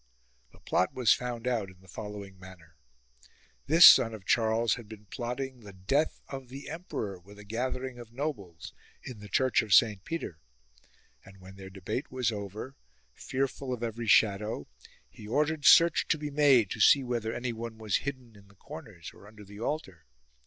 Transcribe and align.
The 0.51 0.59
plot 0.59 0.95
was 0.95 1.13
found 1.13 1.45
out 1.47 1.69
in 1.69 1.79
the 1.81 1.87
following 1.87 2.39
manner. 2.39 2.75
This 3.67 3.85
son 3.85 4.15
of 4.15 4.25
Charles 4.25 4.73
had 4.73 4.89
been 4.89 5.05
plotting 5.11 5.59
the 5.59 5.73
death 5.73 6.21
of 6.27 6.47
the 6.49 6.71
emperor 6.71 7.19
with 7.19 7.37
a 7.37 7.43
gathering 7.43 7.99
of 7.99 8.11
nobles, 8.11 8.73
in 9.03 9.19
the 9.19 9.29
church 9.29 9.61
of 9.61 9.75
Saint 9.75 10.03
Peter; 10.03 10.39
and 11.23 11.37
when 11.39 11.55
their 11.55 11.69
debate 11.69 12.11
was 12.11 12.31
over, 12.31 12.73
fearful 13.13 13.71
of 13.71 13.83
every 13.83 14.07
shadow, 14.07 14.67
he 15.07 15.27
ordered 15.27 15.65
search 15.65 16.07
to 16.07 16.17
be 16.17 16.31
made, 16.31 16.71
to 16.71 16.79
see 16.79 17.03
whether 17.03 17.31
anyone 17.31 17.77
was 17.77 17.97
hidden 17.97 18.35
in 18.35 18.47
the 18.47 18.55
corners 18.55 19.11
or 19.13 19.27
under 19.27 19.45
the 19.45 19.59
altar. 19.59 20.05